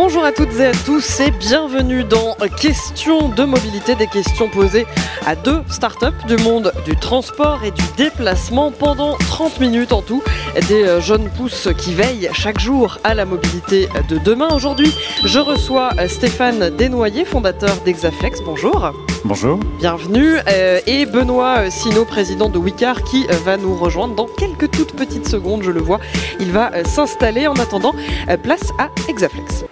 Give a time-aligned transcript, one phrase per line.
[0.00, 4.86] Bonjour à toutes et à tous et bienvenue dans Questions de mobilité, des questions posées
[5.26, 10.22] à deux startups du monde du transport et du déplacement pendant 30 minutes en tout.
[10.68, 14.46] Des euh, jeunes pousses qui veillent chaque jour à la mobilité de demain.
[14.54, 18.40] Aujourd'hui, je reçois euh, Stéphane Desnoyers, fondateur d'Exaflex.
[18.42, 18.92] Bonjour.
[19.24, 19.58] Bonjour.
[19.80, 20.36] Bienvenue.
[20.46, 25.28] Euh, et Benoît Sino, président de Wicar, qui va nous rejoindre dans quelques toutes petites
[25.28, 25.98] secondes, je le vois.
[26.38, 27.94] Il va s'installer en attendant.
[28.44, 29.64] Place à Exaflex.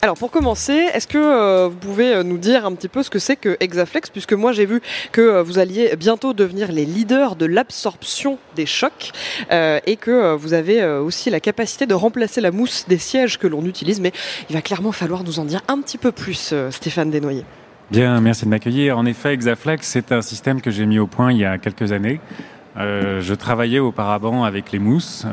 [0.00, 3.10] Alors pour commencer, est-ce que euh, vous pouvez euh, nous dire un petit peu ce
[3.10, 4.80] que c'est que Exaflex, puisque moi j'ai vu
[5.10, 9.10] que euh, vous alliez bientôt devenir les leaders de l'absorption des chocs
[9.50, 13.64] et que vous avez aussi la capacité de remplacer la mousse des sièges que l'on
[13.64, 14.12] utilise, mais
[14.48, 17.44] il va clairement falloir nous en dire un petit peu plus, Stéphane Desnoyers.
[17.90, 18.98] Bien, merci de m'accueillir.
[18.98, 21.92] En effet, Exaflex, c'est un système que j'ai mis au point il y a quelques
[21.92, 22.20] années.
[22.76, 25.26] je travaillais auparavant avec les mousses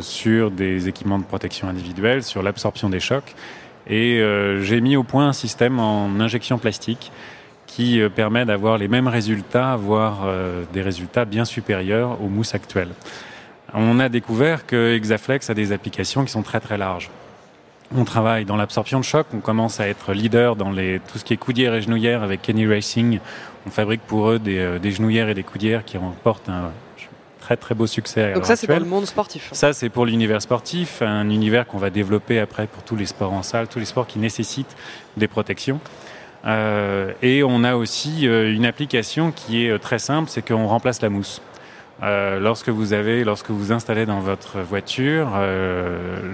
[0.00, 3.34] sur des équipements de protection individuelle, sur l'absorption des chocs.
[3.88, 7.10] Et euh, j'ai mis au point un système en injection plastique
[7.66, 12.54] qui euh, permet d'avoir les mêmes résultats, voire euh, des résultats bien supérieurs aux mousses
[12.54, 12.92] actuelles.
[13.72, 17.10] On a découvert que Exaflex a des applications qui sont très très larges.
[17.96, 21.24] On travaille dans l'absorption de choc, on commence à être leader dans les, tout ce
[21.24, 23.18] qui est coudière et genouillère avec Kenny Racing.
[23.66, 26.70] On fabrique pour eux des, des genouillères et des coudières qui remportent un
[27.48, 28.34] très très beau succès.
[28.34, 29.48] Donc ça c'est pour le monde sportif.
[29.52, 33.32] Ça c'est pour l'univers sportif, un univers qu'on va développer après pour tous les sports
[33.32, 34.76] en salle, tous les sports qui nécessitent
[35.16, 35.80] des protections.
[36.44, 40.66] Euh, et on a aussi euh, une application qui est euh, très simple, c'est qu'on
[40.66, 41.40] remplace la mousse.
[42.02, 45.28] lorsque vous avez, lorsque vous installez dans votre voiture,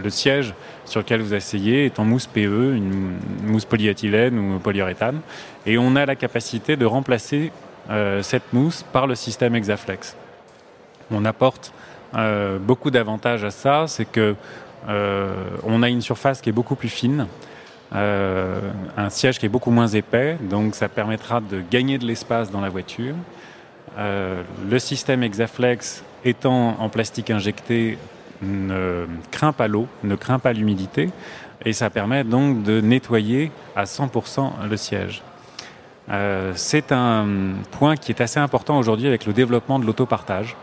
[0.05, 0.53] le siège
[0.84, 5.21] sur lequel vous asseyez est en mousse PE, une mousse polyéthylène ou polyuréthane,
[5.65, 7.51] et on a la capacité de remplacer
[8.21, 10.17] cette mousse par le système Exaflex
[11.10, 11.72] on apporte
[12.16, 14.37] euh, beaucoup d'avantages à ça, c'est que
[14.88, 15.34] euh,
[15.65, 17.26] on a une surface qui est beaucoup plus fine,
[17.94, 18.60] euh,
[18.97, 22.60] un siège qui est beaucoup moins épais, donc ça permettra de gagner de l'espace dans
[22.60, 23.14] la voiture.
[23.97, 27.98] le système Exaflex étant en plastique injecté
[28.43, 31.10] ne craint pas l'eau, ne craint pas l'humidité,
[31.64, 35.22] et ça permet donc de nettoyer à 100% le siège.
[36.54, 37.26] c'est un
[37.70, 40.56] point qui est assez important aujourd'hui avec le développement de l'autopartage.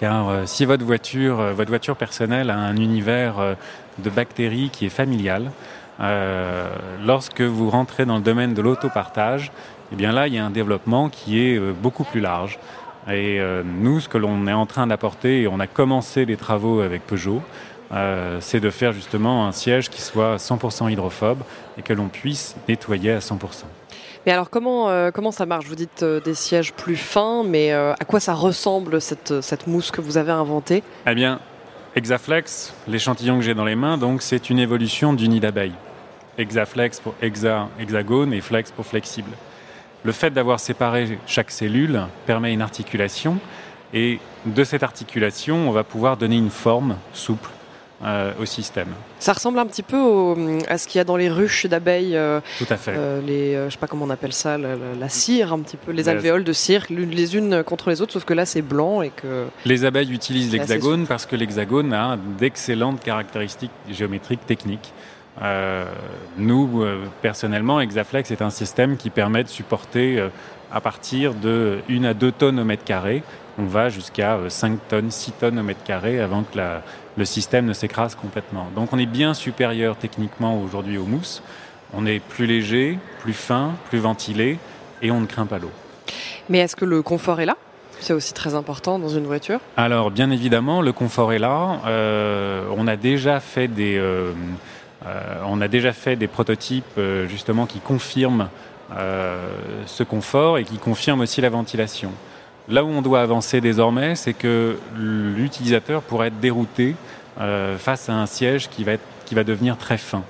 [0.00, 3.54] Car euh, si votre voiture, euh, votre voiture personnelle a un univers euh,
[3.98, 5.52] de bactéries qui est familial,
[7.04, 9.52] lorsque vous rentrez dans le domaine de l'autopartage,
[9.92, 12.58] eh bien là, il y a un développement qui est beaucoup plus large.
[13.12, 16.80] Et nous, ce que l'on est en train d'apporter, et on a commencé les travaux
[16.80, 17.42] avec Peugeot,
[18.40, 21.42] c'est de faire justement un siège qui soit 100% hydrophobe
[21.76, 23.36] et que l'on puisse nettoyer à 100%.
[24.26, 25.66] Mais alors comment, euh, comment ça marche?
[25.66, 29.90] Vous dites euh, des sièges plus fins, mais euh, à quoi ça ressemble cette, mousse
[29.90, 30.82] que vous avez inventée?
[31.06, 31.40] Eh bien,
[31.96, 35.72] Exaflex, l'échantillon que j'ai dans les mains, donc c'est une évolution du nid d'abeille.
[36.36, 39.30] Exaflex pour hexa, hexagone et flex pour flexible.
[40.04, 43.38] Le fait d'avoir séparé chaque cellule permet une articulation
[43.92, 47.50] et de cette articulation, on va pouvoir donner une forme souple
[48.02, 48.88] euh, au système.
[49.18, 50.34] Ça ressemble un petit peu
[50.68, 52.16] à ce qu'il y a dans les ruches d'abeilles.
[52.16, 52.94] Euh, Tout à fait.
[52.96, 56.08] Euh, les, je sais pas comment on appelle ça, la, cire un petit peu, les
[56.08, 59.44] alvéoles de cire, les unes contre les autres, sauf que là c'est blanc et que.
[59.66, 64.94] Les abeilles utilisent l'hexagone parce que l'hexagone a d'excellentes caractéristiques géométriques techniques.
[66.38, 66.82] nous,
[67.20, 70.26] personnellement, Exaflex est un système qui permet de supporter
[70.72, 73.22] à partir de 1 à 2 tonnes au mètre carré.
[73.60, 76.82] On va jusqu'à 5 tonnes, 6 tonnes au mètre carré avant que la,
[77.18, 78.68] le système ne s'écrase complètement.
[78.74, 81.42] Donc on est bien supérieur techniquement aujourd'hui aux mousses.
[81.92, 84.58] On est plus léger, plus fin, plus ventilé
[85.02, 85.70] et on ne craint pas l'eau.
[86.48, 87.56] Mais est-ce que le confort est là?
[88.00, 89.60] C'est aussi très important dans une voiture?
[89.76, 91.80] Alors bien évidemment, le confort est là.
[91.86, 94.32] Euh, on a déjà fait des, euh,
[95.04, 96.98] euh, on a déjà fait des prototypes
[97.28, 98.48] justement qui confirment
[99.86, 102.10] ce confort et qui confirment aussi la ventilation.
[102.70, 106.94] Là où on doit avancer désormais, c'est que l'utilisateur pourrait être dérouté
[107.40, 110.22] euh, face à un siège qui va, être, qui va devenir très fin.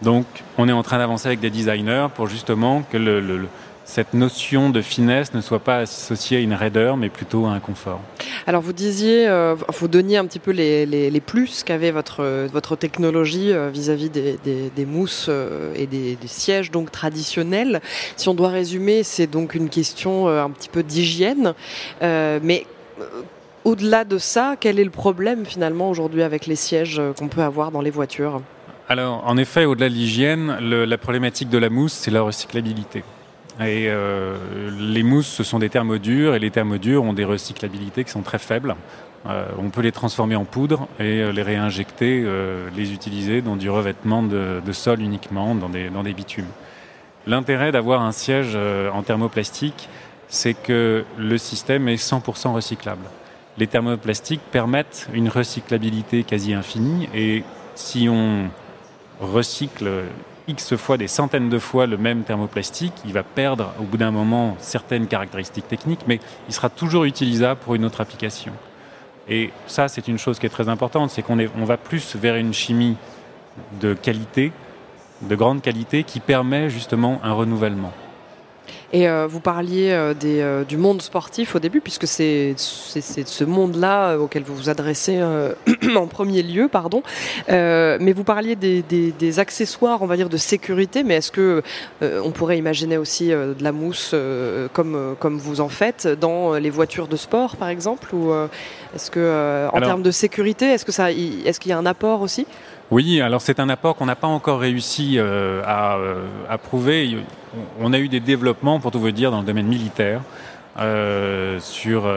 [0.00, 0.26] Donc,
[0.58, 3.48] on est en train d'avancer avec des designers pour justement que le,
[3.84, 7.60] cette notion de finesse ne soit pas associée à une raideur, mais plutôt à un
[7.60, 8.00] confort.
[8.46, 12.76] Alors vous disiez, euh, vous donniez un petit peu les, les, plus qu'avait votre, votre
[12.76, 17.80] technologie euh, vis-à-vis des, des, mousses euh, et des, sièges donc traditionnels.
[18.16, 21.54] Si on doit résumer, c'est donc une question un petit peu d'hygiène.
[22.00, 22.66] mais
[23.64, 27.70] au-delà de ça, quel est le problème finalement aujourd'hui avec les sièges qu'on peut avoir
[27.70, 28.40] dans les voitures?
[28.88, 33.04] Alors, en effet, au-delà de l'hygiène, la problématique de la mousse, c'est la recyclabilité.
[33.60, 34.36] Et euh,
[34.78, 38.38] les mousses, ce sont des thermodures, et les thermodures ont des recyclabilités qui sont très
[38.38, 38.74] faibles.
[39.26, 42.26] Euh, on peut les transformer en poudre et euh, les réinjecter,
[42.74, 46.48] les utiliser dans du revêtement de, sol uniquement, dans des, dans des bitumes.
[47.26, 48.56] L'intérêt d'avoir un siège
[48.92, 49.88] en thermoplastique,
[50.28, 53.04] c'est que le système est 100% recyclable.
[53.58, 57.44] Les thermoplastiques permettent une recyclabilité quasi infinie et
[57.74, 58.48] si on
[59.20, 60.04] recycle
[60.52, 64.10] X fois, des centaines de fois le même thermoplastique, il va perdre au bout d'un
[64.10, 68.52] moment certaines caractéristiques techniques, mais il sera toujours utilisable pour une autre application.
[69.28, 72.36] Et ça, c'est une chose qui est très importante, c'est qu'on on va plus vers
[72.36, 72.96] une chimie
[73.80, 74.52] de qualité,
[75.22, 77.92] de grande qualité, qui permet justement un renouvellement.
[78.92, 83.44] Et euh, vous parliez euh, des, euh, du monde sportif au début, puisque c'est ce
[83.44, 85.22] monde-là auquel vous vous adressez
[85.96, 87.02] en premier lieu, pardon.
[87.48, 91.02] mais vous parliez des, des, des, accessoires, on va dire, de sécurité.
[91.04, 91.62] Mais est-ce que
[92.02, 94.14] on pourrait imaginer aussi de la mousse
[94.72, 98.32] comme, comme vous en faites dans les voitures de sport, par exemple Ou
[98.94, 102.20] est-ce que, en termes de sécurité, est-ce que ça, est-ce qu'il y a un apport
[102.20, 102.46] aussi?
[102.92, 107.16] Oui, alors c'est un apport qu'on n'a pas encore réussi euh, euh, à, prouver.
[107.80, 110.20] On a eu des développements, pour tout vous dire, dans le domaine militaire.
[110.78, 112.10] Euh, sur,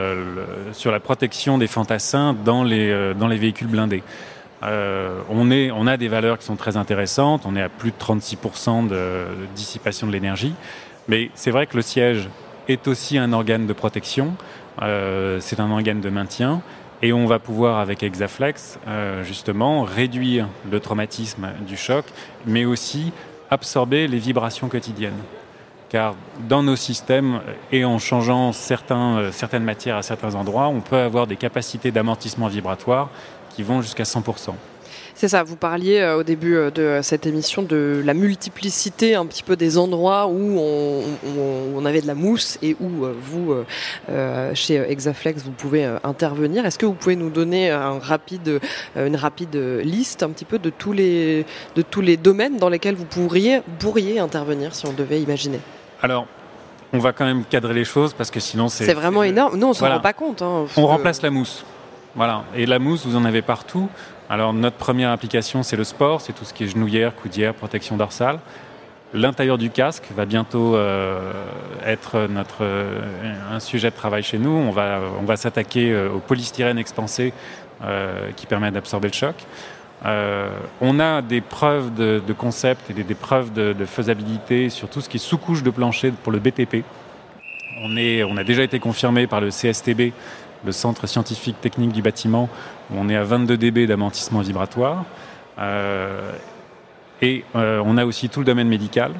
[0.74, 4.04] sur la protection des fantassins dans les, dans les véhicules blindés.
[4.63, 7.98] on, est, on a des valeurs qui sont très intéressantes, on est à plus de
[7.98, 10.56] 36% de, de dissipation de l'énergie,
[11.07, 12.30] mais c'est vrai que le siège
[12.68, 14.36] est aussi un organe de protection,
[14.80, 16.62] c'est un organe de maintien,
[17.06, 22.04] et on va pouvoir, avec Exaflex, euh, justement, réduire le traumatisme du choc,
[22.48, 23.13] mais aussi
[23.52, 25.22] absorber les vibrations quotidiennes.
[25.90, 26.16] Car
[26.50, 27.42] dans nos systèmes,
[27.72, 32.48] et en changeant euh, certaines matières à certains endroits, on peut avoir des capacités d'amortissement
[32.48, 33.10] vibratoire
[33.56, 34.56] qui vont jusqu'à 100%.
[35.15, 39.25] C'est ça, vous parliez euh, au début euh, de cette émission de la multiplicité un
[39.25, 43.56] petit peu des endroits où on, avait de la mousse et où euh, vous,
[44.56, 46.65] chez Exaflex, vous pouvez intervenir.
[46.65, 48.59] Est-ce que vous pouvez nous donner un rapide,
[48.95, 51.45] une rapide liste un petit peu de tous, les,
[51.75, 55.59] de tous les domaines dans lesquels vous pourriez, pourriez intervenir si on devait imaginer?
[56.01, 56.25] Alors,
[56.91, 58.85] on va quand même cadrer les choses parce que sinon c'est.
[58.85, 59.57] C'est vraiment énorme.
[59.57, 60.41] Nous, on s'en rend pas compte.
[60.41, 60.65] Hein.
[60.75, 61.63] On remplace la mousse.
[62.15, 62.45] Voilà.
[62.56, 63.89] Et la mousse, vous en avez partout.
[64.30, 67.95] Alors notre première application, c'est le sport, c'est tout ce qui est genouillère, coudière, protection
[67.95, 68.39] dorsale.
[69.13, 71.31] L'intérieur du casque va bientôt euh,
[71.86, 73.00] être notre, euh,
[73.51, 74.50] un sujet de travail chez nous.
[74.50, 77.33] On va, s'attaquer euh, au polystyrène expansé
[78.38, 79.36] qui permet d'absorber le choc.
[80.81, 85.18] on a des preuves de, concept et des, preuves de, faisabilité sur tout ce qui
[85.18, 86.83] est sous-couche de plancher pour le BTP.
[87.81, 90.13] On, on a déjà été confirmé par le CSTB
[90.65, 92.50] le Centre scientifique technique du bâtiment,
[92.91, 95.06] où on est à 22 dB d'amortissement vibratoire.
[95.59, 96.31] Euh,
[97.21, 99.12] et euh, on a aussi tout le domaine médical,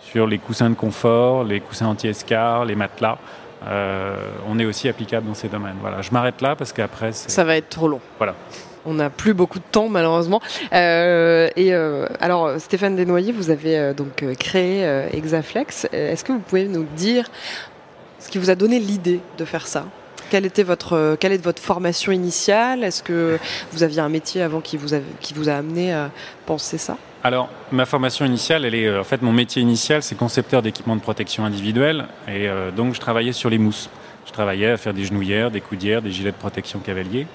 [0.00, 3.18] sur les coussins de confort, les coussins anti-escar, les matelas.
[3.66, 4.16] Euh,
[4.48, 5.76] on est aussi applicable dans ces domaines.
[5.80, 8.00] Voilà, je m'arrête là parce qu'après ça va être trop long.
[8.18, 8.34] Voilà.
[8.86, 10.40] On n'a plus beaucoup de temps malheureusement.
[10.72, 11.72] et
[12.20, 15.86] alors Stéphane Desnoyers, vous avez donc créé Exaflex.
[15.92, 17.26] Est-ce que vous pouvez nous dire
[18.18, 19.84] ce qui vous a donné l'idée de faire ça?
[20.30, 22.84] Quelle, était votre, quelle est votre formation initiale?
[22.84, 23.38] Est-ce que
[23.72, 26.10] vous aviez un métier avant qui vous a, qui vous a amené à
[26.46, 26.96] penser ça?
[27.22, 30.96] Alors, ma formation initiale, elle est euh, en fait mon métier initial, c'est concepteur d'équipements
[30.96, 33.90] de protection individuelle, et euh, donc je travaillais sur les mousses.
[34.26, 37.26] Je travaillais à faire des genouillères, des coudières, des gilets de protection cavalier,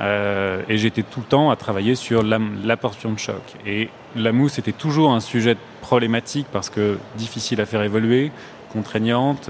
[0.00, 3.40] euh, et j'étais tout le temps à travailler sur la, portion de choc.
[3.66, 8.32] Et la mousse était toujours un sujet problématique parce que difficile à faire évoluer,
[8.72, 9.48] contraignante.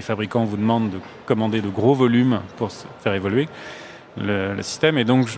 [0.00, 3.50] Les fabricants vous demandent de commander de gros volumes pour faire évoluer
[4.16, 4.96] le, système.
[4.96, 5.28] Et donc,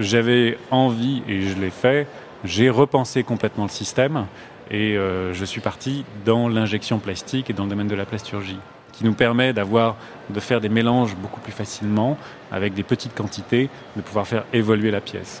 [0.00, 2.08] j'avais envie, et je l'ai fait,
[2.44, 4.26] j'ai repensé complètement le système
[4.68, 8.58] et euh, je suis parti dans l'injection plastique et dans le domaine de la plasturgie
[8.90, 9.94] qui nous permet d'avoir
[10.28, 12.18] de faire des mélanges beaucoup plus facilement
[12.50, 15.40] avec des petites quantités, de pouvoir faire évoluer la pièce.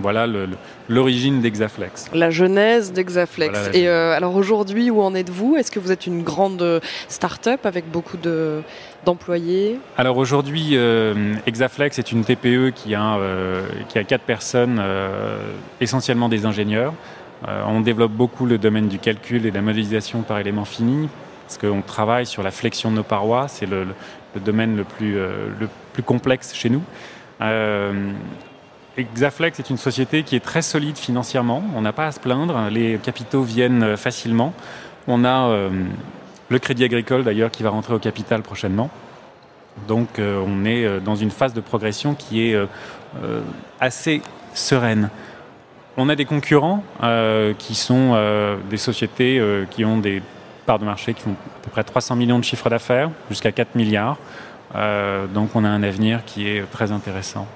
[0.00, 0.28] Voilà
[0.88, 2.06] l'origine d'Exaflex.
[2.14, 3.70] La genèse d'Exaflex.
[3.74, 5.56] Et euh, alors aujourd'hui, où en êtes-vous?
[5.56, 6.78] Est-ce que vous êtes une grande euh,
[7.08, 8.16] start-up avec beaucoup
[9.04, 9.80] d'employés?
[9.96, 13.18] Alors aujourd'hui, euh, Exaflex est une TPE qui a,
[13.88, 14.80] qui a quatre personnes,
[15.80, 16.94] essentiellement des ingénieurs.
[17.66, 21.08] on développe beaucoup le domaine du calcul et de la modélisation par éléments finis,
[21.46, 23.84] parce qu'on travaille sur la flexion de nos parois, c'est le,
[24.34, 26.82] le, domaine le plus, le plus complexe chez nous.
[28.98, 31.62] Exaflex est une société qui est très solide financièrement.
[31.76, 32.68] On n'a pas à se plaindre.
[32.68, 34.52] Les capitaux viennent euh, facilement.
[35.06, 35.70] On a euh,
[36.48, 38.90] le Crédit Agricole d'ailleurs qui va rentrer au capital prochainement.
[39.86, 42.58] Donc on est dans une phase de progression qui est
[43.78, 45.08] assez sereine.
[45.96, 46.82] On a des concurrents
[47.58, 48.18] qui sont
[48.68, 49.40] des sociétés
[49.70, 50.20] qui ont des
[50.66, 53.76] parts de marché qui font à peu près 300 millions de chiffres d'affaires, jusqu'à 4
[53.76, 54.16] milliards.
[55.32, 57.46] donc on a un avenir qui est très intéressant.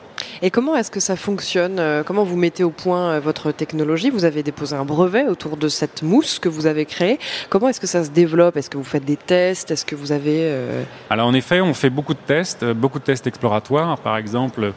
[0.40, 4.08] Et comment est-ce que ça fonctionne euh, Comment vous mettez au point euh, votre technologie?
[4.08, 7.18] Vous avez déposé un brevet autour de cette mousse que vous avez créée.
[7.50, 8.56] Comment est-ce que ça se développe?
[8.56, 9.70] Est-ce que vous faites des tests?
[9.70, 10.38] Est-ce que vous avez...
[10.42, 13.98] Euh, alors en effet, on fait beaucoup de tests, beaucoup de tests exploratoires.
[13.98, 14.72] Par exemple,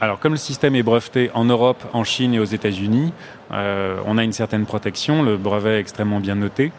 [0.00, 3.12] alors, comme le système est breveté en Europe, en Chine et aux États-Unis,
[3.50, 5.22] on a une certaine protection.
[5.24, 6.70] Le brevet est extrêmement bien noté.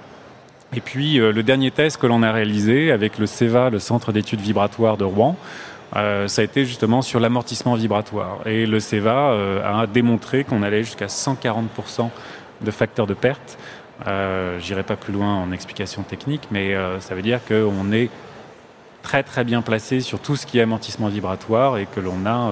[0.73, 4.39] Et puis, le dernier test que l'on a réalisé avec le CEVA, le Centre d'études
[4.39, 5.35] vibratoires de Rouen,
[5.95, 8.39] euh, ça a été justement sur l'amortissement vibratoire.
[8.45, 12.09] Et le CEVA euh, a démontré qu'on allait jusqu'à 140%
[12.61, 13.57] de facteurs de perte.
[14.07, 18.09] Euh, J'irai pas plus loin en explication technique, mais euh, ça veut dire qu'on est
[19.01, 22.51] très très bien placé sur tout ce qui est amortissement vibratoire et que l'on a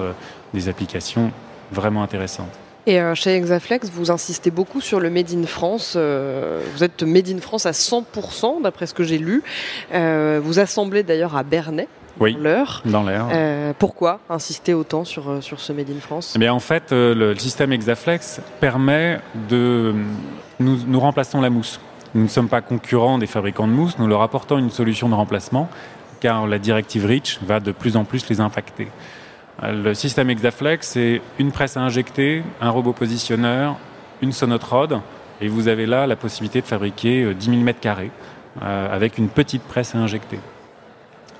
[0.54, 1.30] des applications
[1.70, 2.50] vraiment intéressantes.
[2.86, 5.94] Et chez Exaflex, vous insistez beaucoup sur le Made in France.
[5.94, 9.42] vous êtes Made in France à 100%, d'après ce que j'ai lu.
[9.92, 11.86] vous assemblez d'ailleurs à Bernay
[12.20, 12.36] oui,
[12.84, 13.28] dans l'air.
[13.32, 16.32] Euh, pourquoi insister autant sur, euh, sur ce Made in France?
[16.36, 19.94] Eh bien, En fait, euh, le système Exaflex permet de...
[20.60, 21.80] Nous, nous remplaçons la mousse.
[22.14, 25.14] Nous ne sommes pas concurrents des fabricants de mousse, nous leur apportons une solution de
[25.14, 25.68] remplacement,
[26.20, 28.88] car la directive REACH va de plus en plus les impacter.
[29.62, 33.76] Le système Exaflex, c'est une presse à injecter, un robot positionneur,
[34.22, 35.00] une sonotrode,
[35.40, 38.10] et vous avez là la possibilité de fabriquer 10 000 mètres carrés
[38.60, 40.38] avec une petite presse à injecter.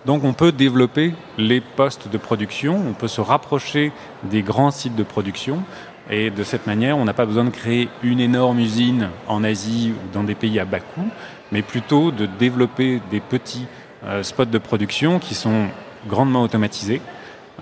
[0.08, 4.96] Donc on peut développer les postes de production, on peut se rapprocher des grands sites
[4.96, 5.62] de production
[6.08, 9.92] et de cette manière, on n'a pas besoin de créer une énorme usine en Asie
[9.92, 11.10] ou dans des pays à bas coût,
[11.52, 13.66] mais plutôt de développer des petits
[14.06, 15.66] euh, spots de production qui sont
[16.08, 17.02] grandement automatisés.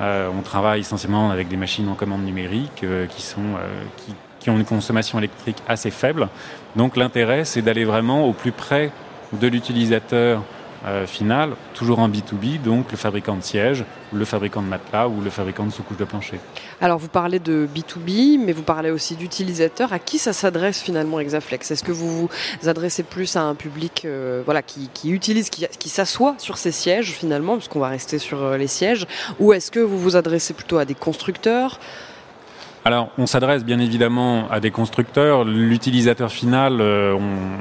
[0.00, 3.56] Euh, on travaille essentiellement avec des machines en commande numérique euh, qui, sont,
[3.96, 6.28] qui, qui ont une consommation électrique assez faible.
[6.76, 8.92] Donc l'intérêt, c'est d'aller vraiment au plus près
[9.32, 10.44] de l'utilisateur
[10.84, 15.20] euh, final, toujours en B2B, donc le fabricant de sièges, le fabricant de matelas ou
[15.20, 16.38] le fabricant de sous-couches de plancher.
[16.80, 19.92] Alors vous parlez de B2B, mais vous parlez aussi d'utilisateurs.
[19.92, 24.02] À qui ça s'adresse finalement Exaflex Est-ce que vous vous adressez plus à un public
[24.04, 28.42] euh, voilà, qui, utilise, qui, qui s'assoit sur ces sièges finalement, puisqu'on va rester sur
[28.42, 29.06] euh, les sièges,
[29.40, 31.80] ou est-ce que vous vous adressez plutôt à des constructeurs?
[32.86, 35.44] Alors, on s'adresse bien évidemment à des constructeurs.
[35.44, 37.18] L'utilisateur final, euh,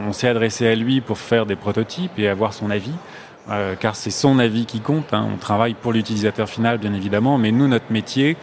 [0.08, 2.91] on, s'est adressé à lui pour faire des prototypes et avoir son avis.
[3.50, 5.15] Euh, car c'est son avis qui compte.
[5.15, 5.27] Hein.
[5.34, 8.38] On travaille pour l'utilisateur final, bien évidemment, mais nous, notre métier,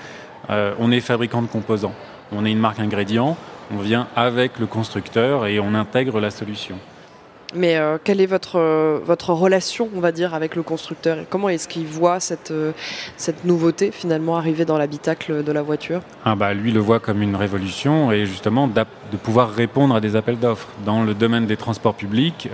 [0.50, 1.94] euh, on est fabricant de composants.
[2.32, 3.36] On est une marque ingrédient,
[3.72, 6.80] on vient avec le constructeur et on intègre la solution.
[7.54, 11.50] Mais euh, quelle est votre, euh, votre relation, on va dire, avec le constructeur Comment
[11.50, 12.72] est-ce qu'il voit cette, euh,
[13.16, 16.00] cette nouveauté finalement arriver dans l'habitacle de la voiture?
[16.24, 20.16] Ah bah, Lui le voit comme une révolution et justement de pouvoir répondre à des
[20.16, 20.68] appels d'offres.
[20.86, 22.48] Dans le domaine des transports publics,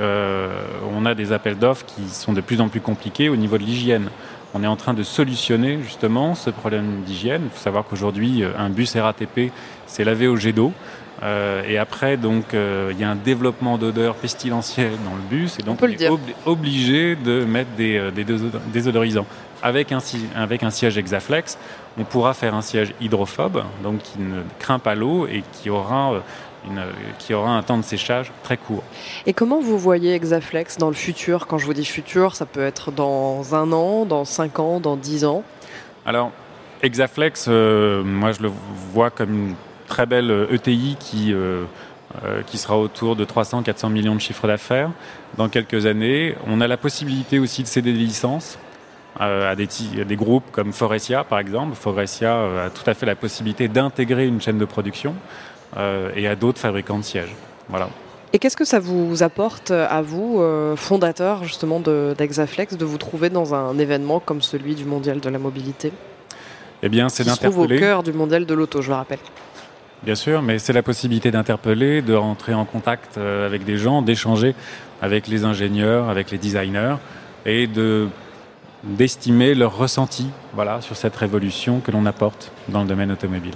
[0.93, 3.63] on a des appels d'offres qui sont de plus en plus compliqués au niveau de
[3.63, 4.09] l'hygiène.
[4.55, 7.43] On est en train de solutionner justement ce problème d'hygiène.
[7.45, 9.53] Il faut savoir qu'aujourd'hui, un bus RATP,
[9.87, 10.73] c'est lavé au jet d'eau.
[11.23, 15.59] Euh, et après, donc, euh, il y a un développement d'odeurs pestilentielles dans le bus,
[15.59, 16.11] et donc on, est
[16.47, 18.25] obligé de mettre des, euh, des
[18.73, 19.27] désodorisants.
[19.61, 19.99] Avec un,
[20.37, 21.59] avec un siège Exaflex,
[21.99, 26.23] on pourra faire un siège hydrophobe, donc qui ne craint pas l'eau et qui aura
[26.65, 26.81] une,
[27.19, 28.85] qui aura un temps de séchage très court.
[29.27, 31.49] Et comment vous voyez Exaflex dans le futur?
[31.49, 34.95] Quand je vous dis futur, ça peut être dans un an, dans cinq ans, dans
[34.95, 35.43] dix ans?
[36.07, 36.31] Alors,
[36.85, 38.53] Exaflex, moi je le
[38.93, 39.55] vois comme une
[39.89, 41.65] très belle ETI e qui, euh,
[42.25, 44.91] euh, qui sera autour de 300-400 millions de chiffres d'affaires
[45.37, 46.37] dans quelques années.
[46.47, 48.59] On a la possibilité aussi de céder des licences
[49.21, 49.67] euh, à des,
[50.07, 51.75] des, groupes comme Forestia, par exemple.
[51.75, 55.15] Forestia a tout à fait la possibilité d'intégrer une chaîne de production
[56.17, 57.35] et à d'autres fabricants de sièges.
[57.69, 57.91] Voilà.
[58.33, 60.43] Et qu'est-ce que ça vous apporte à vous,
[60.77, 65.29] fondateur justement d'Exaflex, de, de vous trouver dans un événement comme celui du Mondial de
[65.29, 65.93] la mobilité?
[66.83, 67.53] Eh bien, c'est d'interpeller.
[67.53, 69.19] Se trouve au cœur du Mondial de l'auto, je le rappelle.
[70.03, 74.01] Bien sûr, mais c'est la possibilité d'interpeller, de rentrer en contact euh, avec des gens,
[74.01, 74.55] d'échanger
[75.03, 76.97] avec les ingénieurs, avec les designers
[77.47, 78.09] et de
[78.85, 83.55] d'estimer leur ressenti voilà, sur cette révolution que l'on apporte dans le domaine automobile.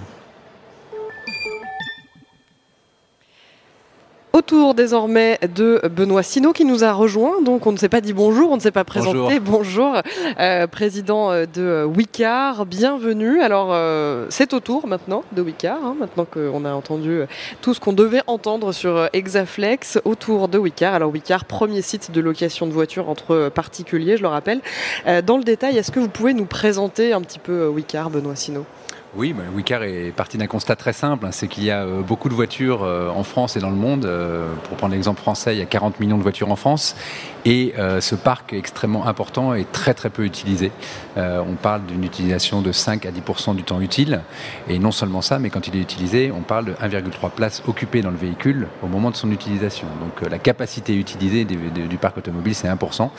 [4.32, 7.42] Autour désormais de Benoît Sino qui nous a rejoint.
[7.42, 9.40] Donc on ne s'est pas dit bonjour, on ne s'est pas présenté.
[9.40, 10.00] Bonjour,
[10.40, 13.42] euh, président de Wicar, bienvenue.
[13.42, 17.20] Alors euh, c'est au tour maintenant de Wicar, hein, maintenant qu'on a entendu
[17.60, 20.94] tout ce qu'on devait entendre sur Exaflex autour de Wicar.
[20.94, 24.62] Alors Wicar, premier site de location de voitures entre particuliers, je le rappelle.
[25.06, 28.36] Euh, dans le détail, est-ce que vous pouvez nous présenter un petit peu Wicar, Benoît
[28.36, 28.64] Sino?
[29.14, 32.00] Oui, bah, Wicar est parti d'un constat très simple, hein, c'est qu'il y a euh,
[32.00, 34.06] beaucoup de voitures euh, en France et dans le monde.
[34.06, 36.96] Euh, pour prendre l'exemple français, il y a 40 millions de voitures en France
[37.44, 40.70] et ce parc extrêmement important est très très peu utilisé.
[41.16, 44.22] on parle d'une utilisation de 5 à 10% du temps utile
[44.68, 48.02] et non seulement ça, mais quand il est utilisé, on parle de 1,3 places occupées
[48.02, 49.86] dans le véhicule au moment de son utilisation.
[50.00, 53.10] Donc la capacité utilisée du, parc automobile, c'est 1%.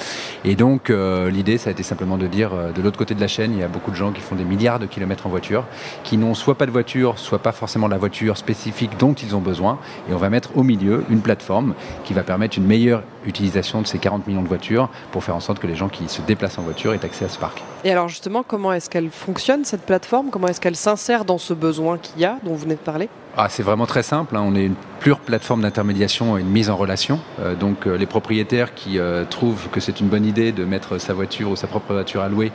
[0.46, 3.54] Et donc l'idée, ça a été simplement de dire, de l'autre côté de la chaîne,
[3.54, 5.66] il y a beaucoup de gens qui font des milliards de kilomètres en voiture
[6.04, 9.42] qui n'ont soit pas de voiture, soit pas forcément la voiture spécifique dont ils ont
[9.42, 9.80] besoin.
[10.10, 13.88] Et on va mettre au milieu une plateforme qui va permettre une meilleure utilisation de
[13.88, 16.58] ces 40 millions de voitures pour faire en sorte que les gens qui se déplacent
[16.58, 17.64] en voiture aient accès à ce parc.
[17.84, 20.30] Et alors justement, comment est-ce qu'elle fonctionne cette plateforme?
[20.30, 23.10] Comment est-ce qu'elle s'insère dans ce besoin qu'il y a, dont vous venez de parler?
[23.38, 24.36] Ah, C'est vraiment très simple.
[24.36, 24.44] Hein.
[24.46, 27.20] On est une pure plateforme d'intermédiation et une mise en relation.
[27.42, 30.98] Euh, donc euh, les propriétaires qui euh, trouvent que c'est une bonne idée de mettre
[30.98, 32.54] sa voiture ou sa propre voiture à louer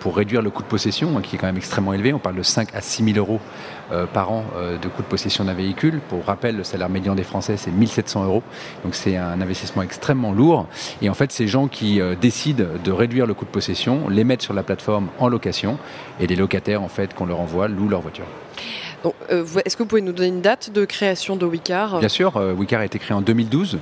[0.00, 2.34] pour réduire le coût de possession, hein, qui est quand même extrêmement élevé, on parle
[2.34, 3.38] de 5 à 6 000 euros
[4.12, 4.44] par an
[4.82, 6.00] de coût de possession d'un véhicule.
[6.08, 8.42] Pour rappel, le salaire médian des Français, c'est 1700 euros.
[8.82, 10.66] Donc c'est un investissement extrêmement lourd.
[11.02, 14.42] Et en fait, ces gens qui décident de réduire le coût de possession, les mettent
[14.42, 15.78] sur la plateforme en location
[16.18, 18.26] et les locataires, en fait, qu'on leur envoie, louent leur voiture.
[19.30, 22.36] Euh, est-ce que vous pouvez nous donner une date de création de Wicar Bien sûr,
[22.36, 23.78] euh, Wicar a été créé en 2012.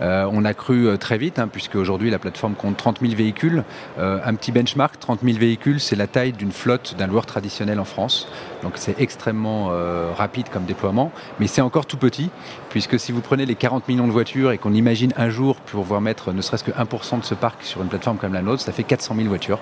[0.00, 3.14] Euh, on a cru euh, très vite, hein, puisque aujourd'hui la plateforme compte 30 000
[3.14, 3.64] véhicules.
[3.98, 7.78] Euh, un petit benchmark, 30 000 véhicules, c'est la taille d'une flotte d'un loueur traditionnel
[7.80, 8.28] en France.
[8.62, 9.70] Donc c'est extrêmement
[10.14, 12.28] rapide comme déploiement, mais c'est encore tout petit,
[12.68, 16.02] puisque si vous prenez les 40 millions de voitures et qu'on imagine un jour pouvoir
[16.02, 18.72] mettre ne serait-ce que 1% de ce parc sur une plateforme comme la nôtre, ça
[18.72, 19.60] fait 400 000 voitures.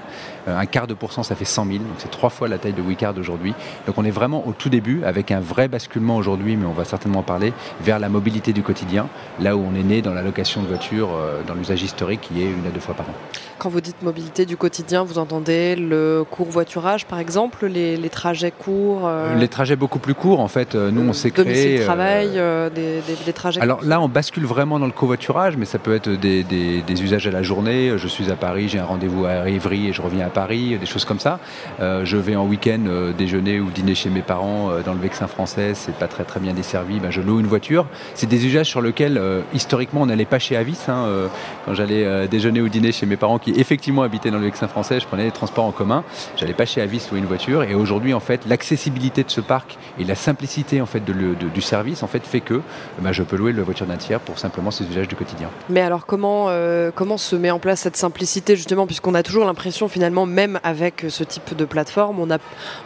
[0.49, 2.83] un quart de pourcent, ça fait 100 000, donc c'est trois fois la taille de
[2.83, 3.55] WeCard aujourd'hui.
[3.87, 6.85] Donc on est vraiment au tout début, avec un vrai basculement aujourd'hui, mais on va
[6.85, 10.23] certainement en parler, vers la mobilité du quotidien, là où on est né dans la
[10.29, 13.15] location de voitures euh, dans l'usage historique qui est une à deux fois par an.
[13.59, 18.53] Quand vous dites mobilité du quotidien, vous entendez le court voiturage par exemple, les, trajets
[18.53, 20.75] courts euh, Les trajets beaucoup plus courts en fait.
[20.75, 21.81] Euh, nous on s'est créé.
[21.81, 22.41] travail,
[22.75, 23.61] des, des, trajets.
[23.61, 27.27] Alors là on bascule vraiment dans le covoiturage, mais ça peut être des, des, usages
[27.27, 27.93] à la journée.
[27.97, 30.87] Je suis à Paris, j'ai un rendez-vous à Ivry et je reviens à Paris, des
[30.87, 31.41] choses comme ça.
[31.81, 35.95] je vais en week-end déjeuner ou dîner chez mes parents dans le Vexin français, c'est
[35.95, 37.01] pas très très bien desservi.
[37.01, 37.87] Ben, je loue une voiture.
[38.15, 39.21] C'est des usages sur lesquels
[39.55, 40.79] historiquement on n'allait pas chez Avis.
[40.89, 41.29] Hein, euh,
[41.65, 44.69] quand j'allais euh, déjeuner ou dîner chez mes parents qui effectivement habitaient dans le Vexin
[44.69, 46.05] français, je prenais les transports en commun.
[46.37, 47.63] J'allais pas chez Avis louer une voiture.
[47.63, 52.03] Et aujourd'hui, en fait, l'accessibilité de ce parc et la simplicité en fait du service
[52.03, 52.61] en fait fait que
[52.99, 55.51] eh ben, je peux louer la voiture d'un tiers pour simplement ses usages du quotidien.
[55.69, 59.45] Mais alors comment euh, comment se met en place cette simplicité justement puisqu'on a toujours
[59.45, 62.39] l'impression finalement même avec ce type de plateforme on a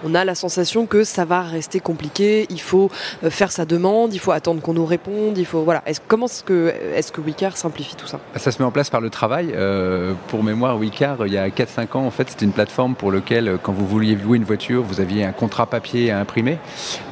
[0.05, 2.47] on a la sensation que ça va rester compliqué.
[2.51, 2.91] Il faut
[3.29, 5.83] faire sa demande, il faut attendre qu'on nous réponde, il faut voilà.
[5.87, 9.01] Est-ce, comment que est-ce que Wicar simplifie tout ça Ça se met en place par
[9.01, 9.53] le travail.
[9.55, 13.13] Euh, pour mémoire, Wicar, il y a 4-5 ans, en fait, c'était une plateforme pour
[13.13, 16.59] laquelle, euh, quand vous vouliez louer une voiture, vous aviez un contrat papier à imprimer,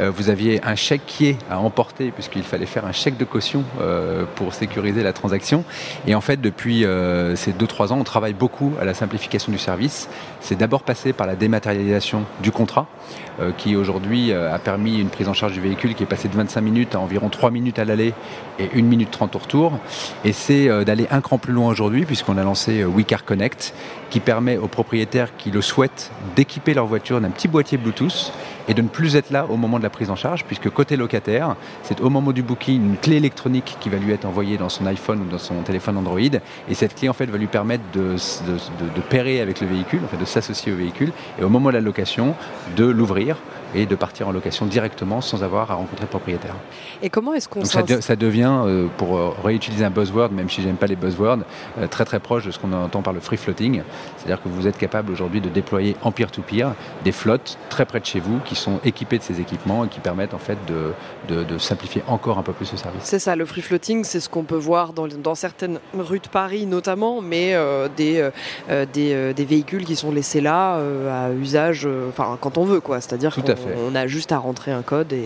[0.00, 1.00] euh, vous aviez un chèque
[1.50, 3.64] à emporter, puisqu'il fallait faire un chèque de caution
[4.36, 5.64] pour sécuriser la transaction.
[6.06, 6.84] Et en fait, depuis
[7.34, 10.08] ces 2-3 ans, on travaille beaucoup à la simplification du service.
[10.40, 12.86] C'est d'abord passé par la dématérialisation du contrat,
[13.57, 16.61] qui aujourd'hui a permis une prise en charge du véhicule qui est passée de 25
[16.61, 18.14] minutes à environ 3 minutes à l'aller
[18.59, 19.72] et 1 minute 30 au retour.
[20.24, 23.74] Et c'est euh, d'aller un cran plus loin aujourd'hui, puisqu'on a lancé euh, WeCar Connect,
[24.11, 28.33] qui permet aux propriétaires qui le souhaitent d'équiper leur voiture d'un petit boîtier Bluetooth
[28.70, 30.96] et de ne plus être là au moment de la prise en charge, puisque côté
[30.96, 34.68] locataire, c'est au moment du booking une clé électronique qui va lui être envoyée dans
[34.68, 37.83] son iPhone ou dans son téléphone Android, et cette clé en fait va lui permettre
[37.92, 41.70] de, de, pairer avec le véhicule, en fait, de s'associer au véhicule, et au moment
[41.70, 42.37] de la location,
[42.76, 43.38] de l'ouvrir
[43.74, 46.54] et de partir en location directement sans avoir à rencontrer le propriétaire.
[47.02, 50.62] Et comment est-ce qu'on ça, ça, devient, euh, pour euh, réutiliser un buzzword, même si
[50.62, 51.38] j'aime pas les buzzwords,
[51.78, 53.83] euh, très très proche de ce qu'on entend par le free floating,
[54.16, 58.06] c'est-à-dire que vous êtes capable aujourd'hui de déployer en peer-to-peer des flottes très près de
[58.06, 60.92] chez vous qui sont équipées de ces équipements et qui permettent en fait de,
[61.28, 63.02] de, simplifier encore un peu plus ce service.
[63.04, 66.28] C'est ça, le free floating, c'est ce qu'on peut voir dans, dans, certaines rues de
[66.28, 67.54] Paris notamment, mais
[67.96, 68.28] des,
[68.68, 70.80] des, des, véhicules qui sont laissés là
[71.11, 74.83] à usage, enfin quand on veut quoi, c'est-à-dire qu'on on a juste à rentrer un
[74.83, 75.25] code et.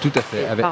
[0.00, 0.46] Tout à fait.
[0.46, 0.64] Avec,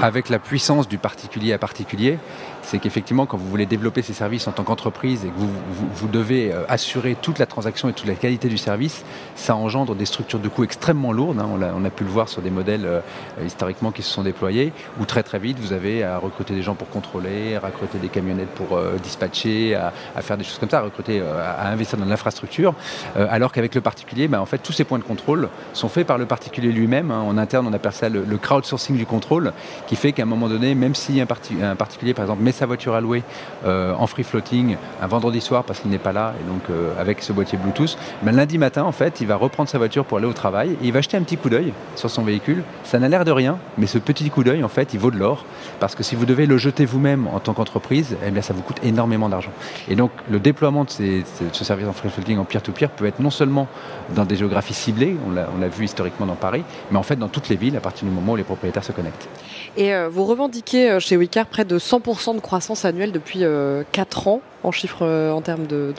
[0.00, 2.18] avec la puissance du particulier à particulier,
[2.66, 5.50] c'est qu'effectivement, quand vous voulez développer ces services en tant qu'entreprise et que vous,
[5.94, 9.04] vous, devez euh, assurer toute la transaction et toute la qualité du service,
[9.36, 11.38] ça engendre des structures de coûts extrêmement lourdes.
[11.38, 11.48] Hein.
[11.48, 13.00] On, a, pu le voir sur des modèles euh,
[13.44, 16.74] historiquement qui se sont déployés, où très très vite, vous avez à recruter des gens
[16.74, 20.78] pour contrôler, à recruter des camionnettes pour euh, dispatcher, à, faire des choses comme ça,
[20.78, 22.74] à recruter, à investir dans l'infrastructure,
[23.14, 26.18] alors qu'avec le particulier, bah, en fait, tous ces points de contrôle sont faits par
[26.18, 27.10] le particulier lui-même.
[27.10, 27.20] Hein.
[27.20, 29.52] En interne, on appelle ça le, crowdsourcing du contrôle,
[29.86, 32.94] qui fait qu'à un moment donné, même si un, particulier, par exemple, met sa voiture
[32.94, 33.22] à louer
[33.64, 36.92] euh, en free floating un vendredi soir parce qu'il n'est pas là, et donc euh,
[37.00, 40.18] avec ce boîtier Bluetooth, ben, lundi matin, en fait, il va reprendre sa voiture pour
[40.18, 42.62] aller au travail et il va jeter un petit coup d'œil sur son véhicule.
[42.84, 45.18] Ça n'a l'air de rien, mais ce petit coup d'œil, en fait, il vaut de
[45.18, 45.44] l'or
[45.80, 48.62] parce que si vous devez le jeter vous-même en tant qu'entreprise, eh bien, ça vous
[48.62, 49.52] coûte énormément d'argent.
[49.88, 53.30] Et donc, le déploiement de, ce service en free floating en peer-to-peer peut être non
[53.30, 53.68] seulement
[54.14, 57.48] dans des géographies ciblées, on l'a vu historiquement dans Paris, mais en fait dans toutes
[57.48, 59.28] les villes à partir du moment où les propriétaires se connectent.
[59.76, 64.30] Et euh, vous revendiquez chez Wicar près de 100% de croissance annuel depuis 4 euh,
[64.30, 65.94] ans en chiffre euh, en termes de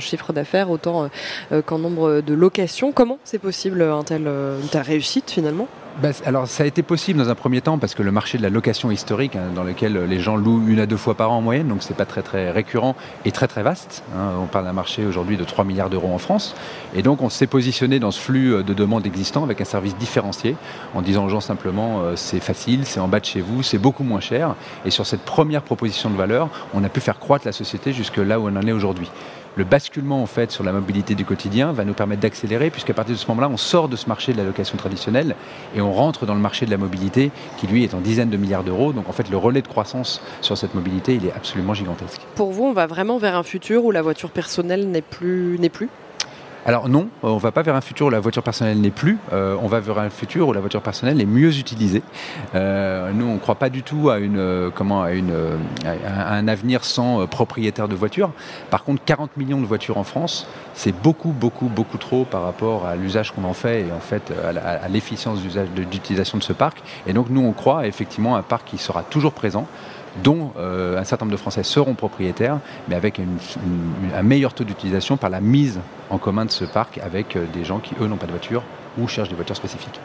[0.00, 1.08] chiffre d'affaires autant
[1.52, 2.90] euh, qu'en nombre de locations.
[2.90, 5.68] Comment c'est possible un tel, une telle réussite finalement?
[6.00, 8.42] Bah, alors ça a été possible dans un premier temps parce que le marché de
[8.42, 11.38] la location historique, hein, dans lequel les gens louent une à deux fois par an
[11.38, 14.02] en moyenne, donc c'est pas très très récurrent, est très très vaste.
[14.16, 14.32] Hein.
[14.42, 16.54] On parle d'un marché aujourd'hui de 3 milliards d'euros en France.
[16.94, 20.56] Et donc on s'est positionné dans ce flux de demandes existant avec un service différencié,
[20.94, 23.78] en disant aux gens simplement euh, c'est facile, c'est en bas de chez vous, c'est
[23.78, 24.54] beaucoup moins cher.
[24.84, 28.16] Et sur cette première proposition de valeur, on a pu faire croître la société jusque
[28.16, 29.10] là où on en est aujourd'hui
[29.56, 33.14] le basculement en fait sur la mobilité du quotidien va nous permettre d'accélérer puisqu'à partir
[33.14, 35.34] de ce moment-là, on sort de ce marché de la location traditionnelle
[35.74, 38.36] et on rentre dans le marché de la mobilité qui lui est en dizaines de
[38.36, 38.92] milliards d'euros.
[38.92, 42.20] Donc en fait, le relais de croissance sur cette mobilité, il est absolument gigantesque.
[42.34, 45.68] Pour vous, on va vraiment vers un futur où la voiture personnelle n'est plus n'est
[45.68, 45.88] plus?
[46.70, 49.18] Alors non, on ne va pas vers un futur où la voiture personnelle n'est plus,
[49.32, 52.00] euh, on va vers un futur où la voiture personnelle est mieux utilisée.
[52.54, 56.84] Euh, nous, on ne croit pas du tout à, une, euh, comment, à, un avenir
[56.84, 58.30] sans propriétaire de voiture.
[58.70, 62.86] Par contre, 40 millions de voitures en France, c'est beaucoup, beaucoup, beaucoup trop par rapport
[62.86, 64.32] à l'usage qu'on en fait et en fait
[64.64, 66.80] à l'efficience d'utilisation de ce parc.
[67.08, 69.66] Et donc nous, on croit effectivement à un parc qui sera toujours présent
[70.22, 75.30] dont un certain nombre de Français seront propriétaires, mais avec un meilleur taux d'utilisation par
[75.30, 78.26] la mise en commun de ce parc avec euh, des gens qui, eux, n'ont pas
[78.26, 78.62] de voiture
[78.98, 80.00] ou cherchent des voitures spécifiques.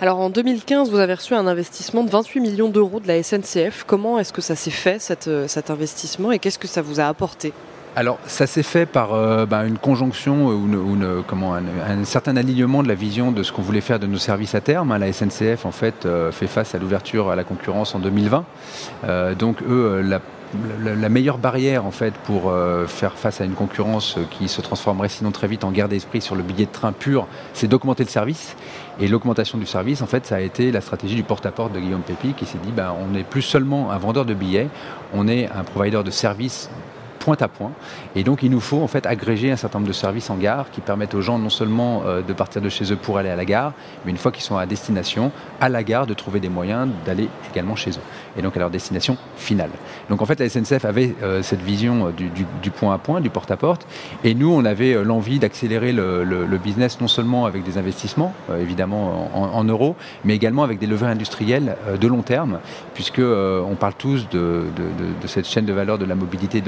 [0.00, 3.84] Alors en 2015, vous avez reçu un investissement de 28 millions d'euros de la SNCF.
[3.86, 7.04] Comment est-ce que ça s'est fait, euh, cet investissement, et qu'est-ce que ça vous a
[7.04, 7.52] apporté?
[7.96, 10.68] Alors, ça s'est fait par euh, bah, une conjonction ou,
[11.02, 14.60] un, certain alignement de la vision de ce qu'on voulait faire de nos services à
[14.60, 14.92] terme.
[14.92, 14.98] Hein.
[14.98, 18.44] La SNCF, en fait, fait face à l'ouverture à la concurrence en 2020.
[19.38, 20.02] donc, eux,
[20.84, 25.08] la meilleure barrière en fait pour euh, faire face à une concurrence qui se transformerait
[25.08, 28.08] sinon très vite en guerre d'esprit sur le billet de train pur, c'est d'augmenter le
[28.08, 28.56] service.
[28.98, 32.02] Et l'augmentation du service, en fait, ça a été la stratégie du porte-à-porte de Guillaume
[32.02, 34.68] Pépi qui s'est dit, ben, on n'est plus seulement un vendeur de billets,
[35.14, 36.68] on est un provider de services
[37.20, 37.70] point à point.
[38.16, 40.70] Et donc, il nous faut en fait agréger un certain nombre de services en gare
[40.72, 43.36] qui permettent aux gens non seulement euh, de partir de chez eux pour aller à
[43.36, 43.72] la gare,
[44.04, 45.30] mais une fois qu'ils sont à destination,
[45.60, 48.02] à la gare, de trouver des moyens d'aller également chez eux.
[48.36, 49.70] Et donc à leur destination finale.
[50.08, 52.10] Donc en fait, la SNCF avait euh, cette vision euh,
[52.62, 53.86] du, point à point, du porte-à-porte.
[54.24, 59.64] et nous, on avait l'envie d'accélérer le, business non seulement avec des investissements, évidemment en,
[59.64, 62.58] euros, mais également avec des levées industrielles de long terme,
[62.92, 66.60] puisque on parle tous de, de cette chaîne de valeur de la mobilité et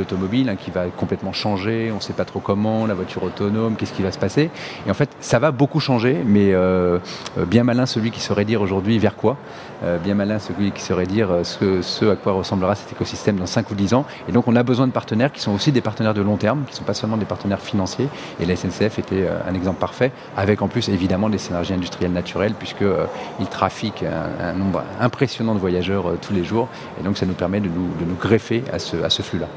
[0.48, 3.92] Hein, qui va complètement changer, on ne sait pas trop comment, la voiture autonome, qu'est-ce
[3.92, 4.50] qui va se passer.
[4.86, 6.98] Et en fait, ça va beaucoup changer, mais euh,
[7.38, 9.36] euh, bien malin celui qui saurait dire aujourd'hui vers quoi,
[9.84, 13.70] euh, bien malin celui qui saurait dire ce, à quoi ressemblera cet écosystème dans 5
[13.70, 14.04] ou 10 ans.
[14.28, 16.64] Et donc on a besoin de partenaires qui sont aussi des partenaires de long terme,
[16.64, 18.08] qui ne sont pas seulement des partenaires financiers.
[18.40, 22.54] Et la SNCF était un exemple parfait, avec en plus évidemment des synergies industrielles naturelles,
[22.54, 24.04] puisqu'ils trafiquent
[24.40, 26.68] un, nombre impressionnant de voyageurs tous les jours.
[27.00, 29.48] Et donc ça nous permet de nous, greffer à ce flux-là.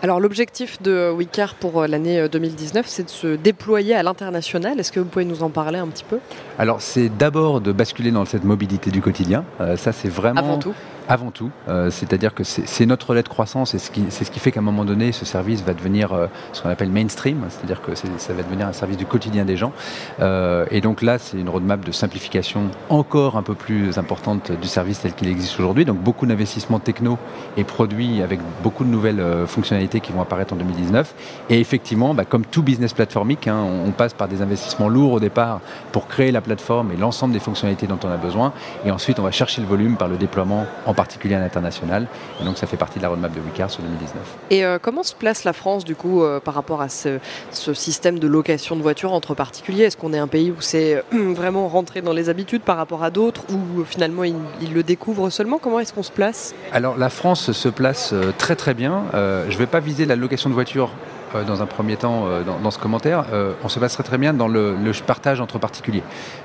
[0.00, 4.78] Alors l'objectif de Wicar pour euh, l'année 2019, euh, c'est de se déployer à l'international.
[4.78, 6.20] Est-ce que vous pouvez nous en parler un petit peu?
[6.56, 9.44] Alors c'est d'abord de basculer dans cette mobilité du quotidien.
[9.60, 10.38] Euh, ça c'est vraiment...
[10.38, 10.74] Avant tout
[11.08, 11.50] avant tout.
[11.68, 14.62] Euh, c'est-à-dire que c'est notre relais de croissance et c'est ce qui fait qu'à un
[14.62, 18.42] moment donné, ce service va devenir euh, ce qu'on appelle mainstream, c'est-à-dire que ça va
[18.42, 19.72] devenir un service du quotidien des gens.
[20.20, 24.68] Euh, et donc là, c'est une roadmap de simplification encore un peu plus importante du
[24.68, 25.86] service tel qu'il existe aujourd'hui.
[25.86, 27.18] Donc beaucoup d'investissements techno
[27.56, 31.14] et produits avec beaucoup de nouvelles fonctionnalités qui vont apparaître en 2019.
[31.48, 35.20] Et effectivement, bah, comme tout business platformique, hein, on, passe par des investissements lourds au
[35.20, 35.60] départ
[35.92, 38.52] pour créer la plateforme et l'ensemble des fonctionnalités dont on a besoin.
[38.84, 42.08] Et ensuite, on va chercher le volume par le déploiement en particulier à l'international.
[42.40, 44.22] Et donc ça fait partie de la roadmap de Wicar sur 2019.
[44.50, 47.18] Et comment se place la France du coup par rapport à ce,
[47.52, 49.84] système de location de voitures entre particuliers?
[49.84, 53.10] Est-ce qu'on est un pays où c'est vraiment rentré dans les habitudes par rapport à
[53.10, 55.58] d'autres ou finalement ils, le découvrent seulement?
[55.58, 56.54] Comment est-ce qu'on se place?
[56.72, 59.04] Alors la France se place très très bien.
[59.12, 60.90] je ne vais pas viser la location de voitures
[61.34, 64.32] euh, dans un premier temps euh, dans, ce commentaire, euh, on se passerait très bien
[64.32, 66.02] dans le, partage entre particuliers.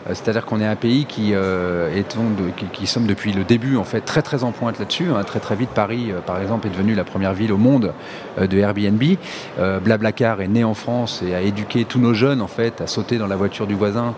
[0.08, 2.16] C'est-à-dire qu'on est un pays qui, est,
[2.56, 5.10] qui, qui, sommes depuis le début en fait très très en pointe là-dessus.
[5.10, 5.24] Hein.
[5.24, 7.94] Très très vite, Paris, par exemple, est devenue la première ville au monde
[8.40, 9.02] de Airbnb.
[9.84, 13.18] Blablacar est né en France et a éduqué tous nos jeunes en fait à sauter
[13.18, 14.14] dans la voiture du voisin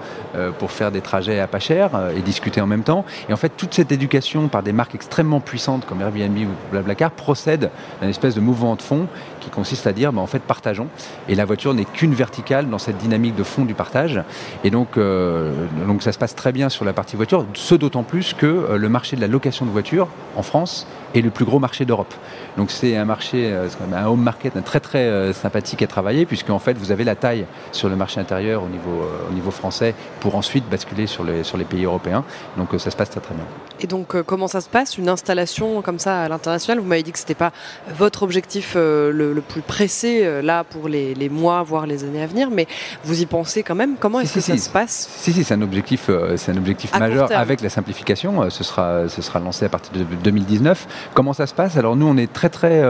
[0.59, 3.05] pour faire des trajets à pas cher et discuter en même temps.
[3.29, 7.11] Et en fait, toute cette éducation par des marques extrêmement puissantes comme Airbnb ou Blablacar
[7.11, 7.69] procède
[8.01, 9.07] d'un espèce de mouvement de fond
[9.45, 10.87] qui consiste à dire, bah, en fait, partageons.
[11.29, 14.21] Et la voiture n'est qu'une verticale dans cette dynamique de fond du partage.
[14.63, 15.53] Et donc, euh,
[15.87, 18.77] donc ça se passe très bien sur la partie voiture, ce d'autant plus que euh,
[18.77, 20.87] le marché de la location de voitures en France
[21.19, 22.13] est le plus gros marché d'Europe.
[22.57, 26.59] Donc c'est un marché, euh, un home market très très sympathique à travailler puisque en
[26.59, 30.35] fait vous avez la taille sur le marché intérieur au niveau, au niveau français pour
[30.35, 32.23] ensuite basculer sur les, sur les pays européens.
[32.57, 33.45] Donc ça se passe très très bien.
[33.79, 36.79] Et donc comment ça se passe une installation comme ça à l'international?
[36.79, 37.51] Vous m'avez dit que c'était pas
[37.93, 42.27] votre objectif le, le plus pressé euh, là pour les, mois, voire les années à
[42.27, 42.67] venir, mais
[43.03, 43.95] vous y pensez quand même?
[43.99, 45.09] Comment est-ce que ça se passe?
[45.17, 48.43] Si, si, c'est un objectif, euh, c'est un objectif majeur avec la simplification.
[48.43, 50.87] Euh, ce sera, ce sera lancé à partir de 2019.
[51.13, 51.77] Comment ça se passe?
[51.77, 52.83] Alors nous, on est très, très,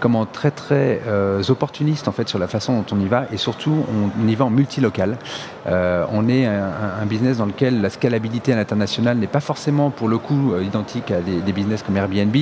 [0.00, 1.00] comment, très, très
[1.48, 3.84] opportuniste en fait sur la façon dont on y va et surtout,
[4.20, 5.18] on, y va en multilocal.
[5.66, 10.18] on est un, business dans lequel la scalabilité à l'international n'est pas forcément pour le
[10.18, 12.36] coup identique à des, business comme Airbnb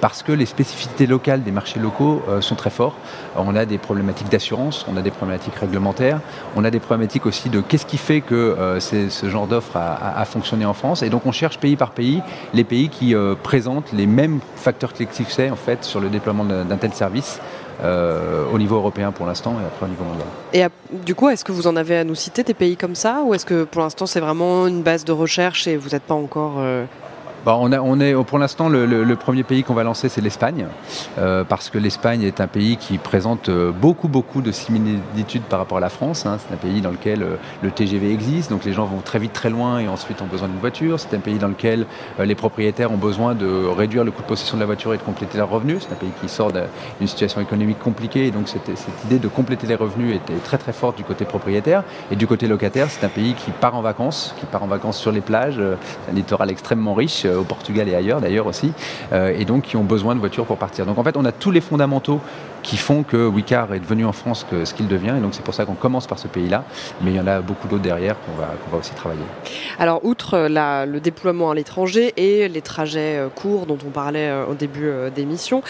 [0.00, 2.96] parce que les spécificités locales des marchés locaux sont très fort.
[3.36, 6.20] On a des problématiques d'assurance, on a des problématiques réglementaires,
[6.56, 10.24] on a des problématiques aussi de qu'est-ce qui fait que euh, ce genre d'offre a,
[10.24, 11.02] fonctionné en France.
[11.02, 12.22] Et donc on cherche pays par pays
[12.54, 16.08] les pays qui euh, présentent les mêmes facteurs clés de succès en fait sur le
[16.08, 17.40] déploiement d'un tel service.
[17.80, 20.26] Euh, au niveau européen pour l'instant et après au niveau mondial.
[20.52, 20.64] Et
[21.06, 23.34] du coup, est-ce que vous en avez à nous citer des pays comme ça ou
[23.34, 26.54] est-ce que pour l'instant c'est vraiment une base de recherche et vous n'êtes pas encore
[27.44, 27.58] bah,
[28.00, 30.66] est, pour l'instant, le, premier pays qu'on va lancer, c'est l'Espagne,
[31.18, 35.58] euh, parce que l'Espagne est un pays qui présente euh, beaucoup, beaucoup de similitudes par
[35.58, 36.26] rapport à la France.
[36.26, 36.38] Hein.
[36.38, 39.32] C'est un pays dans lequel euh, le TGV existe, donc les gens vont très vite,
[39.32, 41.00] très loin et ensuite ont besoin d'une voiture.
[41.00, 41.86] C'est un pays dans lequel
[42.18, 45.02] les propriétaires ont besoin de réduire le coût de possession de la voiture et de
[45.02, 45.86] compléter leurs revenus.
[45.86, 49.28] C'est un pays qui sort d'une situation économique compliquée, et donc cette, cette, idée de
[49.28, 51.84] compléter les revenus était très, très forte du côté propriétaire.
[52.10, 54.98] Et du côté locataire, c'est un pays qui part en vacances, qui part en vacances
[54.98, 58.72] sur les plages, un littoral extrêmement riche au Portugal et ailleurs d'ailleurs aussi,
[59.12, 60.86] euh, et donc qui ont besoin de voitures pour partir.
[60.86, 62.20] Donc en fait, on a tous les fondamentaux
[62.68, 65.14] qui font que Wicar est devenu en France ce qu'il devient.
[65.16, 66.64] Et donc c'est pour ça qu'on commence par ce pays-là.
[67.00, 69.22] Mais il y en a beaucoup d'autres derrière qu'on va, aussi travailler.
[69.78, 74.28] Alors outre euh, le déploiement à l'étranger et les trajets euh, courts dont on parlait
[74.28, 75.62] euh, au début d'émission,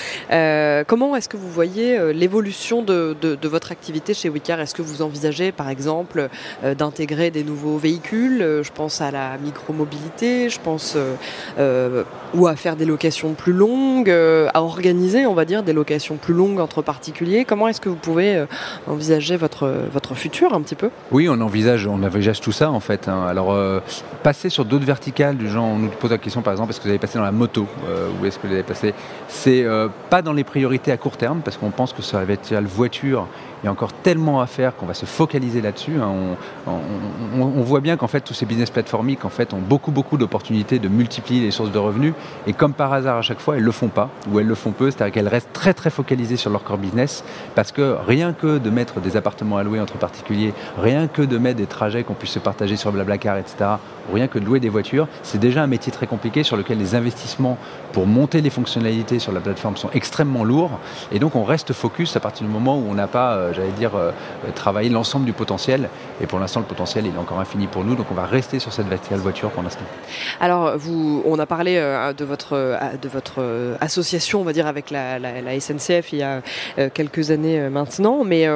[0.88, 5.52] comment est-ce que vous voyez l'évolution de, votre activité chez Wicar Est-ce que vous envisagez
[5.52, 6.28] par exemple
[6.62, 8.38] d'intégrer des nouveaux véhicules?
[8.62, 10.96] Je pense à la micromobilité, je pense
[12.34, 16.34] ou à faire des locations plus longues, à organiser on va dire des locations plus
[16.34, 17.44] longues entre particulier.
[17.44, 18.46] Comment est-ce que vous pouvez euh,
[18.86, 20.88] envisager votre, votre futur un petit peu?
[21.10, 23.08] Oui, on envisage, on envisage tout ça en fait.
[23.08, 23.26] Hein.
[23.28, 23.80] Alors, euh,
[24.22, 26.84] passer sur d'autres verticales, du genre, on nous pose la question par exemple, est-ce que
[26.84, 28.94] vous allez passer dans la moto euh, Ou est-ce que vous allez passer
[29.28, 29.66] C'est
[30.08, 32.62] pas dans les priorités à court terme, parce qu'on pense que ça va être la
[32.62, 33.28] voiture
[33.62, 35.96] il y a encore tellement à faire qu'on va se focaliser là-dessus.
[36.00, 36.36] Hein.
[36.66, 40.78] On, voit bien qu'en fait tous ces business platformiques en fait ont beaucoup beaucoup d'opportunités
[40.78, 42.14] de multiplier les sources de revenus
[42.46, 44.70] et comme par hasard à chaque fois elles le font pas ou elles le font
[44.70, 48.58] peu, c'est-à-dire qu'elles restent très très focalisées sur leur core business parce que rien que
[48.58, 52.14] de mettre des appartements à louer entre particuliers, rien que de mettre des trajets qu'on
[52.14, 53.56] puisse se partager sur Blablacar, etc.
[54.10, 56.78] Ou rien que de louer des voitures, c'est déjà un métier très compliqué sur lequel
[56.78, 57.58] les investissements
[57.92, 60.78] pour monter les fonctionnalités sur la plateforme sont extrêmement lourds
[61.12, 63.72] et donc on reste focus à partir du moment où on n'a pas euh, j'allais
[63.72, 64.12] dire, euh,
[64.54, 65.88] travailler l'ensemble du potentiel.
[66.20, 67.94] Et pour l'instant, le potentiel, il est encore infini pour nous.
[67.94, 69.84] Donc, on va rester sur cette verticale voiture pour l'instant.
[70.40, 70.74] Alors,
[71.24, 75.18] on a parlé euh, de votre, euh, de votre association, on va dire, avec la,
[75.60, 76.42] SNCF il y a
[76.94, 78.24] quelques années maintenant.
[78.24, 78.46] Mais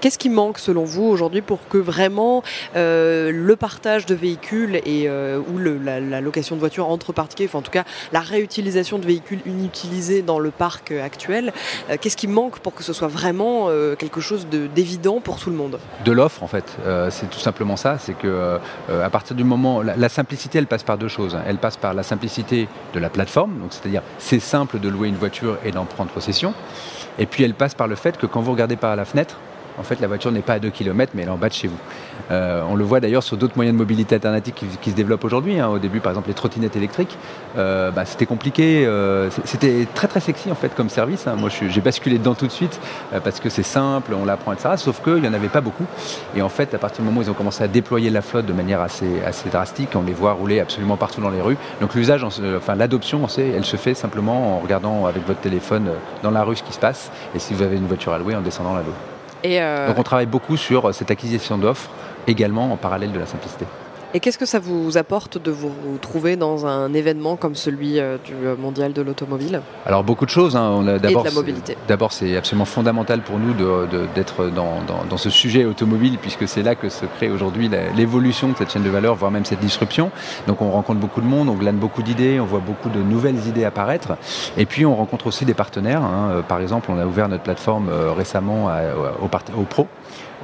[0.00, 2.42] qu'est-ce qui manque, selon vous, aujourd'hui, pour que vraiment
[2.74, 7.70] le partage de véhicules et ou la, location de voitures entre particuliers, enfin, en tout
[7.70, 11.52] cas, la réutilisation de véhicules inutilisés dans le parc actuel,
[12.00, 15.78] qu'est-ce qui manque pour que ce soit vraiment quelque chose d'évident pour tout le monde
[16.04, 16.76] De l'offre, en fait.
[16.86, 17.98] Euh, c'est tout simplement ça.
[17.98, 18.58] C'est que euh,
[19.04, 19.82] à partir du moment.
[19.82, 21.36] La, simplicité, elle passe par deux choses.
[21.46, 25.16] Elle passe par la simplicité de la plateforme, donc c'est-à-dire c'est simple de louer une
[25.16, 26.54] voiture et d'en prendre possession.
[27.18, 29.38] Et puis elle passe par le fait que quand vous regardez par la fenêtre,
[29.78, 31.54] En fait, la voiture n'est pas à 2 km, mais elle est en bas de
[31.54, 31.78] chez vous.
[32.30, 35.60] Euh, on le voit d'ailleurs sur d'autres moyens de mobilité alternatifs qui, se développent aujourd'hui.
[35.60, 35.68] Hein.
[35.68, 37.16] Au début, par exemple, les trottinettes électriques,
[37.56, 38.84] euh, bah, c'était compliqué.
[38.86, 41.26] Euh, c'était très très sexy en fait comme service.
[41.26, 41.36] Hein.
[41.36, 42.80] Moi, j'ai basculé dedans tout de suite
[43.24, 44.70] parce que c'est simple, on l'apprend, etc.
[44.76, 45.84] Sauf qu'il n'y en avait pas beaucoup.
[46.36, 48.46] Et en fait, à partir du moment où ils ont commencé à déployer la flotte
[48.46, 51.56] de manière assez, assez drastique, on les voit rouler absolument partout dans les rues.
[51.80, 55.90] Donc l'usage, enfin l'adoption, on sait, elle se fait simplement en regardant avec votre téléphone
[56.22, 57.10] dans la rue ce qui se passe.
[57.34, 58.82] Et si vous avez une voiture à louer, en descendant la
[59.42, 59.86] louer.
[59.88, 61.90] Donc on travaille beaucoup sur cette acquisition d'offres
[62.26, 63.64] également en parallèle de la simplicité.
[64.14, 68.16] Et qu'est-ce que ça vous apporte de vous trouver dans un événement comme celui euh,
[68.24, 69.60] du euh, Mondial de l'automobile?
[69.84, 70.56] Alors beaucoup de choses.
[70.56, 70.70] Hein.
[70.74, 71.76] On a d'abord, Et de la mobilité.
[71.88, 73.52] D'abord, c'est absolument fondamental pour nous
[74.14, 78.56] d'être dans, dans, ce sujet automobile, puisque c'est là que se crée aujourd'hui l'évolution de
[78.56, 80.10] cette chaîne de valeur, voire même cette disruption.
[80.46, 83.46] Donc on rencontre beaucoup de monde, on glane beaucoup d'idées, on voit beaucoup de nouvelles
[83.46, 84.16] idées apparaître.
[84.56, 86.02] Et puis on rencontre aussi des partenaires.
[86.02, 86.30] Hein.
[86.30, 88.70] Euh, par exemple, on a ouvert notre plateforme récemment
[89.20, 89.86] aux, pros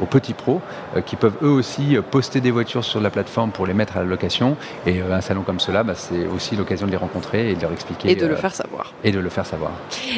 [0.01, 0.61] aux petits pros
[1.07, 4.07] qui peuvent eux aussi poster des voitures sur la plateforme pour les mettre à la
[4.07, 4.57] location.
[4.87, 7.63] Et euh, un salon comme cela, bah, c'est aussi l'occasion de les rencontrer et de
[7.63, 8.11] leur expliquer.
[8.11, 8.93] Et de le euh, faire savoir.
[9.03, 9.73] Et de le faire savoir.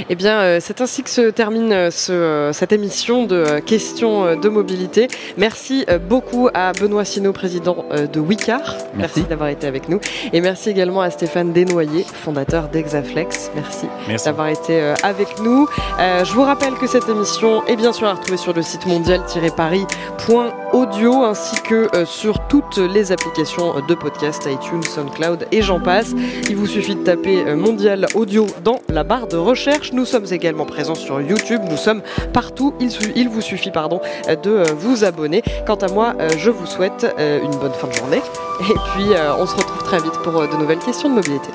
[0.08, 5.08] Eh bien, euh, c'est ainsi que se termine ce, cette émission de questions de mobilité.
[5.36, 8.74] Merci beaucoup à Benoît Sino, président de Wicar.
[8.94, 10.00] Merci, d'avoir été avec nous.
[10.32, 13.50] Et merci également à Stéphane Desnoyers, fondateur d'Exaflex.
[13.54, 13.86] Merci,
[14.24, 15.68] d'avoir été avec nous.
[15.98, 18.86] je vous rappelle que cette émission est bien sûr à retrouver sur le site
[19.70, 26.14] mondial-paris.audio ainsi que sur toutes les applications de podcast, iTunes, SoundCloud et j'en passe.
[26.48, 29.92] Il vous suffit de taper euh, Mondial Audio dans la barre de recherche.
[29.92, 32.02] Nous sommes également présents sur YouTube, nous sommes
[32.32, 32.74] partout.
[32.80, 35.42] Il, il vous suffit pardon, de euh, vous abonner.
[35.66, 38.22] Quant à moi, euh, je vous souhaite une bonne fin de journée
[38.60, 39.06] et puis
[39.38, 41.50] on se retrouve très vite pour de nouvelles questions de mobilité.